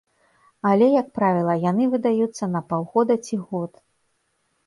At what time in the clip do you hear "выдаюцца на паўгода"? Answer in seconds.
1.93-3.13